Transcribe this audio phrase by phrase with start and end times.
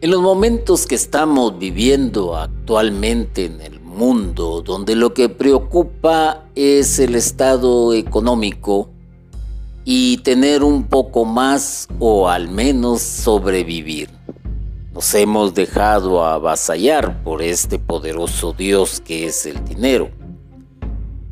[0.00, 7.00] En los momentos que estamos viviendo actualmente en el mundo, donde lo que preocupa es
[7.00, 8.90] el estado económico
[9.84, 14.08] y tener un poco más o al menos sobrevivir.
[14.94, 20.10] Nos hemos dejado avasallar por este poderoso Dios que es el dinero.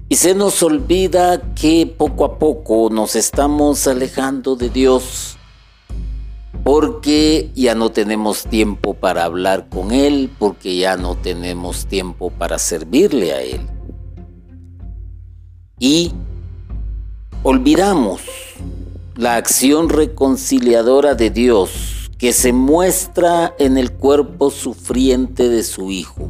[0.08, 5.35] Y se nos olvida que poco a poco nos estamos alejando de Dios
[6.66, 12.58] porque ya no tenemos tiempo para hablar con Él, porque ya no tenemos tiempo para
[12.58, 13.60] servirle a Él.
[15.78, 16.10] Y
[17.44, 18.20] olvidamos
[19.14, 26.28] la acción reconciliadora de Dios que se muestra en el cuerpo sufriente de su Hijo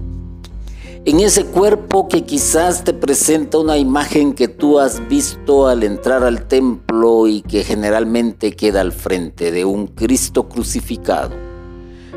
[1.07, 6.25] en ese cuerpo que quizás te presenta una imagen que tú has visto al entrar
[6.25, 11.31] al templo y que generalmente queda al frente de un Cristo crucificado,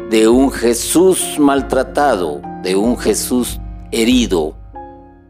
[0.10, 3.60] de un Jesús maltratado, de un Jesús
[3.92, 4.56] herido,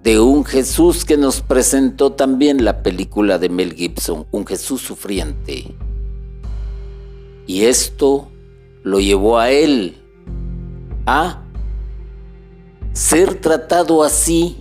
[0.04, 5.76] de un Jesús que nos presentó también la película de Mel Gibson, un Jesús sufriente.
[7.46, 8.30] Y esto
[8.84, 9.98] lo llevó a él
[11.06, 11.44] a
[13.00, 14.58] ser tratado así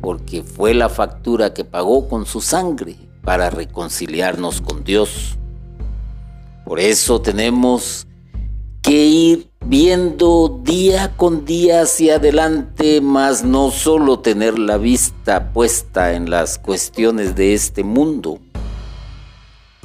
[0.00, 5.36] porque fue la factura que pagó con su sangre para reconciliarnos con Dios.
[6.64, 8.06] Por eso tenemos
[8.82, 16.12] que ir viendo día con día hacia adelante, más no solo tener la vista puesta
[16.12, 18.38] en las cuestiones de este mundo,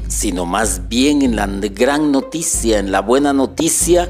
[0.08, 4.08] sino más bien en la gran noticia, en la buena noticia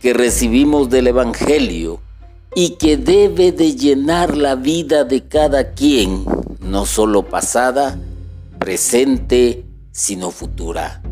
[0.00, 2.00] que recibimos del Evangelio,
[2.54, 6.24] y que debe de llenar la vida de cada quien,
[6.60, 7.98] no solo pasada,
[8.58, 11.02] presente, sino futura.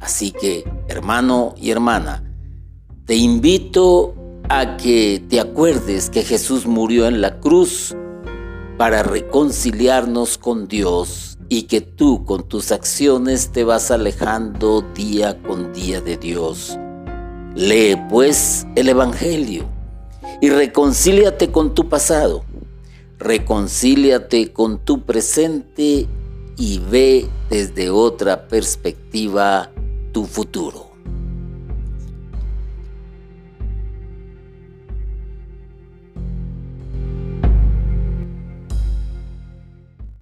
[0.00, 2.24] Así que, hermano y hermana,
[3.06, 4.14] te invito
[4.48, 7.94] a que te acuerdes que Jesús murió en la cruz
[8.78, 15.72] para reconciliarnos con Dios y que tú con tus acciones te vas alejando día con
[15.72, 16.78] día de Dios.
[17.54, 19.79] Lee pues el Evangelio
[20.40, 22.44] y reconcíliate con tu pasado,
[23.18, 26.06] reconcíliate con tu presente
[26.56, 29.70] y ve desde otra perspectiva
[30.12, 30.89] tu futuro.